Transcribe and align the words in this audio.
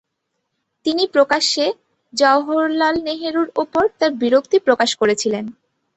তিনি 0.85 1.03
প্রকাশ্যে 1.07 1.65
জওহরলাল 2.13 2.95
নেহেরুর 3.03 3.49
উপর 3.55 3.83
তার 3.99 4.11
বিরক্তি 4.21 4.57
প্রকাশ 4.59 4.89
করেছিলেন। 4.95 5.45